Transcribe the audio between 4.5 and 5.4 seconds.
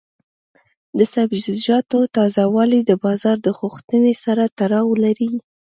تړاو لري.